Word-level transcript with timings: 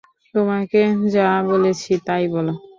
তোমাকে 0.35 0.81
যা 1.13 1.27
বলেছি 1.49 1.91
তাই 2.07 2.23
বলো। 2.33 2.53